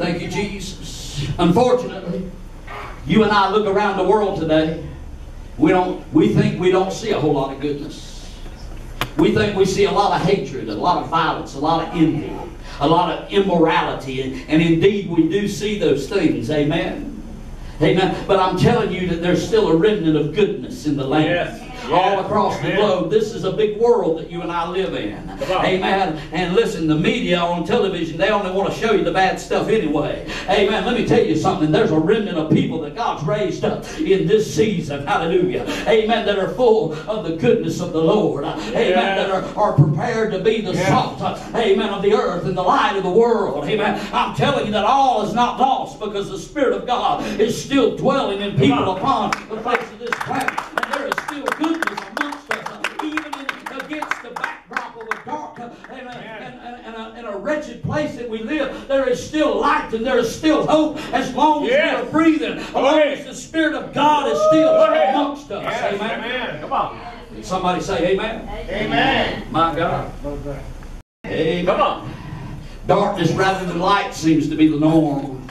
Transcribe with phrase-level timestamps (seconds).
[0.00, 1.28] Thank you, Jesus.
[1.36, 2.30] Unfortunately,
[3.06, 4.82] you and I look around the world today.
[5.58, 6.10] We don't.
[6.10, 8.26] We think we don't see a whole lot of goodness.
[9.18, 11.94] We think we see a lot of hatred, a lot of violence, a lot of
[11.94, 12.32] envy,
[12.80, 16.50] a lot of immorality, and, and indeed we do see those things.
[16.50, 17.22] Amen.
[17.82, 18.24] Amen.
[18.26, 21.60] But I'm telling you that there's still a remnant of goodness in the land.
[21.60, 21.69] Yes.
[21.90, 23.10] All across the globe.
[23.10, 25.28] This is a big world that you and I live in.
[25.50, 26.20] Amen.
[26.32, 29.68] And listen, the media on television, they only want to show you the bad stuff
[29.68, 30.26] anyway.
[30.48, 30.84] Amen.
[30.84, 31.72] Let me tell you something.
[31.72, 35.06] There's a remnant of people that God's raised up in this season.
[35.06, 35.64] Hallelujah.
[35.88, 36.26] Amen.
[36.26, 38.44] That are full of the goodness of the Lord.
[38.44, 38.94] Amen.
[38.94, 41.20] That are, are prepared to be the salt.
[41.54, 41.90] Amen.
[41.90, 43.64] Of the earth and the light of the world.
[43.64, 44.00] Amen.
[44.12, 47.96] I'm telling you that all is not lost because the Spirit of God is still
[47.96, 49.79] dwelling in people upon the face
[59.90, 62.02] still light and there is still hope as long as Yes.
[62.02, 65.62] we are breathing, as long as the Spirit of God is still amongst us.
[65.64, 66.20] Yes, Amen.
[66.20, 66.60] amen.
[66.60, 67.00] Come on.
[67.42, 68.48] Somebody say amen.
[68.68, 69.42] Amen.
[69.50, 70.10] My God.
[71.26, 71.66] Amen.
[71.66, 72.12] Come on.
[72.86, 75.46] Darkness rather than light seems to be the norm.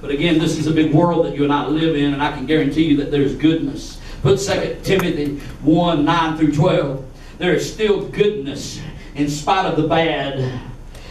[0.00, 2.32] But again, this is a big world that you and I live in, and I
[2.32, 4.00] can guarantee you that there's goodness.
[4.22, 7.04] Put 2 Timothy 1 9 through 12.
[7.38, 8.80] There is still goodness
[9.14, 10.60] in spite of the bad.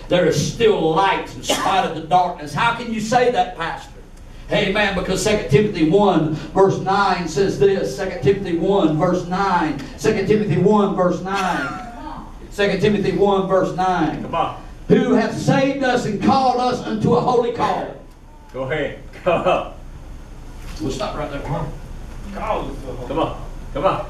[0.10, 2.52] There is still light in spite of the darkness.
[2.54, 3.92] How can you say that, Pastor?
[4.52, 4.96] Amen.
[4.96, 7.96] Because 2 Timothy 1 verse 9 says this.
[7.96, 9.78] 2 Timothy 1 verse 9.
[10.00, 11.86] 2 Timothy 1 verse 9.
[12.56, 14.64] 2 Timothy 1 verse 9 Come on.
[14.88, 17.96] who hath saved us and called us unto a holy call.
[18.52, 19.04] Go ahead.
[19.24, 19.74] Come on.
[20.82, 21.42] We'll stop right there.
[21.42, 21.72] Come on.
[22.34, 24.10] Come on.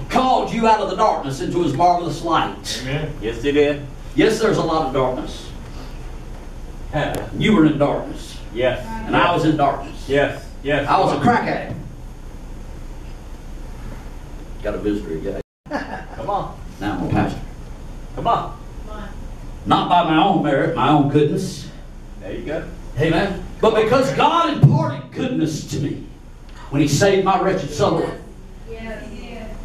[0.00, 2.82] He called you out of the darkness into his marvelous light.
[2.82, 3.14] Amen.
[3.22, 3.86] Yes, he did.
[4.14, 5.50] Yes, there's a lot of darkness.
[7.36, 8.86] You were in darkness, Yes.
[9.06, 10.08] and I was in darkness.
[10.08, 10.46] Yes.
[10.62, 10.88] Yes.
[10.88, 11.80] I was a crack addict.
[14.62, 15.40] Got a visitor again.
[16.14, 16.56] Come on.
[16.80, 17.40] Now I'm a pastor.
[18.14, 18.58] Come on.
[19.66, 21.68] Not by my own merit, my own goodness.
[22.20, 22.68] There you go.
[22.98, 23.44] Amen.
[23.60, 26.06] But because God imparted goodness to me
[26.70, 28.08] when He saved my wretched soul.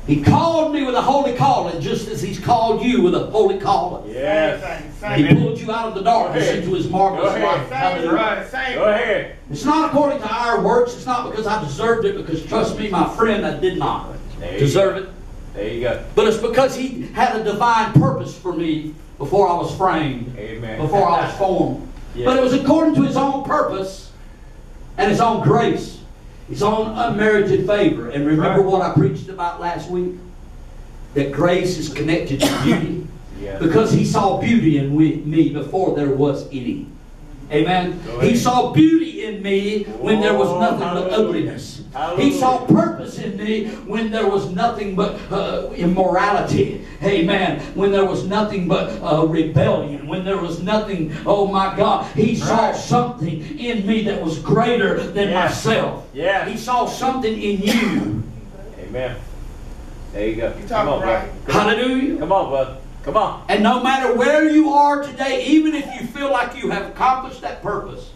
[0.09, 3.59] He called me with a holy calling, just as He's called you with a holy
[3.59, 4.12] calling.
[4.12, 4.84] Yes.
[5.16, 7.70] He pulled you out of the darkness into His marvelous Go ahead.
[7.70, 7.72] light.
[7.72, 8.75] Hallelujah.
[8.75, 9.36] Go ahead.
[9.52, 10.96] It's not according to our works.
[10.96, 12.18] It's not because I deserved it.
[12.18, 15.09] Because trust me, my friend, I did not There you deserve it.
[15.53, 16.03] There you go.
[16.16, 20.80] But it's because He had a divine purpose for me before I was framed, Amen.
[20.81, 21.86] before I was formed.
[22.16, 22.26] Yes.
[22.26, 24.12] But it was according to His own purpose
[24.97, 25.99] and His own grace,
[26.50, 28.10] His on unmerited favor.
[28.10, 30.16] And remember what I preached about last week?
[31.14, 33.08] That grace is connected to beauty.
[33.40, 33.62] Yes.
[33.62, 36.88] Because He saw beauty in me before there was any.
[37.52, 38.00] Amen.
[38.22, 41.82] He saw beauty in me when there was Oh, nothing but ugliness.
[42.18, 46.86] He saw purpose in me when there was nothing but uh, immorality.
[47.02, 47.59] Amen.
[47.74, 50.08] When there was nothing but uh, rebellion.
[50.08, 52.06] When there was nothing, oh my God.
[52.16, 55.46] He saw something in me that was greater than Yeah.
[55.46, 56.08] myself.
[56.14, 56.48] Yeah.
[56.48, 58.24] He saw something in you.
[58.80, 59.16] Amen.
[60.14, 60.54] There you go.
[60.59, 61.46] You Come on, talking right.
[61.46, 61.59] brother.
[61.76, 62.18] Hallelujah.
[62.18, 62.78] Come on, brother.
[63.04, 63.46] Come on.
[63.50, 67.42] And no matter where you are today, even if you feel like you have accomplished
[67.42, 68.12] that purpose,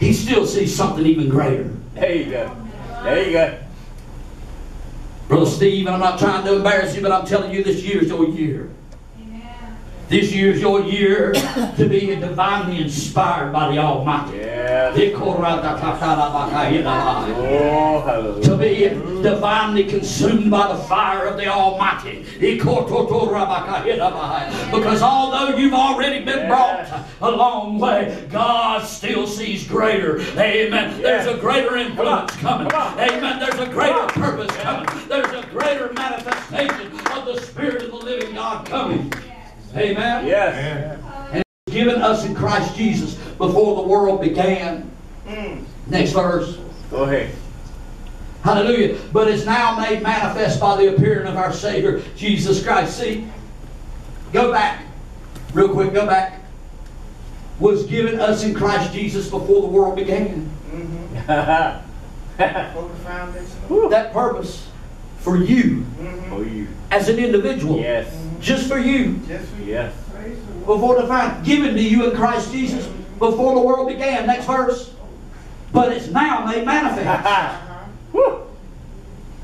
[0.00, 1.70] He still sees something even greater.
[1.94, 2.56] There you go.
[3.02, 3.58] There you go.
[5.28, 8.08] Brother Steve, and I'm not trying to embarrass you, but I'm telling you this year's
[8.08, 8.70] your year.
[10.08, 14.36] This year's your year to be divinely inspired by the Almighty.
[14.36, 14.51] Yes.
[18.42, 18.88] To Oh, be
[19.22, 22.24] divinely consumed by the fire of the Almighty.
[24.72, 26.88] Because although you've already been brought
[27.20, 30.20] a long way, God still sees greater.
[30.38, 31.00] Amen.
[31.00, 32.70] There's a greater influence coming.
[32.72, 33.38] Amen.
[33.38, 35.08] There's a greater purpose coming.
[35.08, 39.12] There's a greater manifestation of the Spirit of the living God coming.
[39.74, 40.26] Amen.
[40.26, 41.01] Yes.
[41.72, 44.90] Given us in Christ Jesus before the world began.
[45.26, 45.64] Mm.
[45.86, 46.58] Next verse.
[46.90, 47.34] Go ahead.
[48.42, 48.98] Hallelujah.
[49.12, 52.98] But is now made manifest by the appearing of our Savior, Jesus Christ.
[52.98, 53.26] See,
[54.32, 54.84] go back.
[55.54, 56.40] Real quick, go back.
[57.60, 60.50] Was given us in Christ Jesus before the world began.
[60.70, 61.12] Mm-hmm.
[62.74, 63.90] For the foundation.
[63.90, 64.68] That purpose
[65.22, 65.84] for you
[66.28, 66.66] For you.
[66.90, 67.78] as an individual.
[67.78, 68.12] Yes.
[68.40, 69.20] Just for you.
[69.28, 69.94] Yes, we Yes.
[70.66, 72.86] Before the found, given to you in Christ Jesus
[73.18, 74.26] before the world began.
[74.26, 74.94] Next verse.
[75.72, 77.62] But it's now made manifest.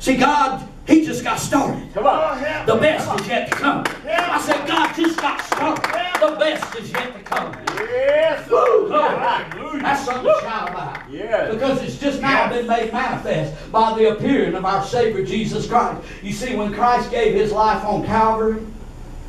[0.00, 1.92] See, God, He just got started.
[1.94, 2.66] Come on.
[2.66, 3.84] The best is yet to come.
[4.06, 5.84] I said, God just got started.
[6.20, 7.56] The best is yet to come.
[7.76, 8.48] Yes.
[8.50, 8.88] Woo!
[8.88, 9.80] Glory.
[9.80, 11.10] That's something to shout about.
[11.10, 11.54] Yes.
[11.54, 16.06] Because it's just now been made manifest by the appearing of our Savior Jesus Christ.
[16.22, 18.62] You see, when Christ gave his life on Calvary,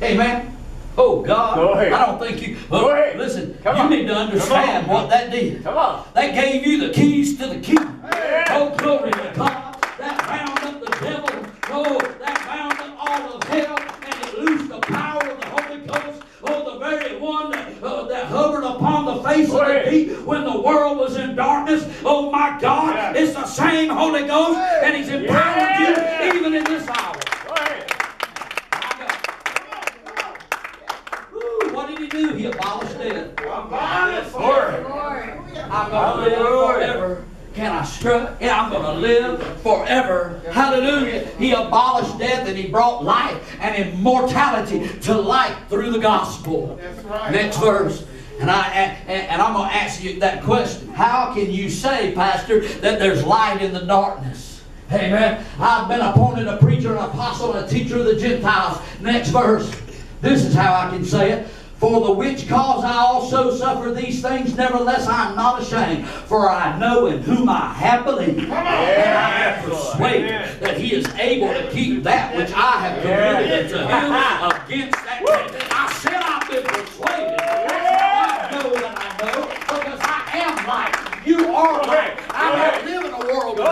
[0.02, 0.56] amen.
[1.02, 1.58] Oh God.
[1.78, 2.58] I don't think you.
[2.70, 3.16] Ahead.
[3.16, 3.90] Listen, Come you on.
[3.90, 5.62] need to understand what that did.
[5.64, 6.06] Come on.
[6.12, 8.02] That gave you the keys to the kingdom.
[8.12, 8.44] Yeah.
[8.50, 9.76] Oh, glory to God.
[9.98, 11.52] That bound up the devil.
[11.70, 13.78] Oh, that bound up all of hell.
[14.04, 16.22] And it loosed the power of the Holy Ghost.
[16.44, 20.44] Oh, the very one that, uh, that hovered upon the face of the deep when
[20.44, 21.82] the world was in darkness.
[22.04, 22.94] Oh, my God.
[22.94, 23.14] Yeah.
[23.22, 24.58] It's the same Holy Ghost.
[24.58, 26.24] And He's empowered Yeah.
[26.24, 27.14] you even in this hour.
[27.48, 27.90] Go ahead.
[28.72, 29.16] My God.
[32.28, 33.34] He abolished death.
[34.86, 35.32] Glory.
[35.70, 37.24] I'm going to live forever.
[37.54, 38.36] Can I strut?
[38.40, 40.40] Yeah, I'm going to live forever.
[40.52, 41.26] Hallelujah.
[41.38, 46.78] He abolished death and he brought life and immortality to light through the gospel.
[47.04, 47.32] Right.
[47.32, 48.06] Next verse.
[48.38, 50.88] And, I, and, and I'm going to ask you that question.
[50.88, 54.62] How can you say, Pastor, that there's light in the darkness?
[54.92, 55.44] Amen.
[55.58, 58.78] I've been appointed a preacher, an apostle, and a teacher of the Gentiles.
[59.00, 59.70] Next verse.
[60.20, 61.48] This is how I can say it.
[61.80, 66.06] For the which cause I also suffer these things, nevertheless I am not ashamed.
[66.06, 68.40] For I know in whom I have believed.
[68.40, 73.72] And I am persuaded that he is able to keep that which I have committed
[73.72, 73.86] unto him
[74.66, 75.68] against that day.
[75.70, 77.40] I said I've been persuaded.
[77.40, 81.26] I know that I know because I am light.
[81.26, 82.18] You are light.
[82.28, 83.64] I don't live in a world of